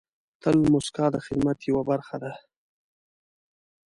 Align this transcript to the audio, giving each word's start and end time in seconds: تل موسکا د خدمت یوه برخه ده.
تل 0.41 0.57
موسکا 0.71 1.05
د 1.13 1.17
خدمت 1.25 1.57
یوه 1.69 1.83
برخه 1.91 2.15
ده. 2.23 2.31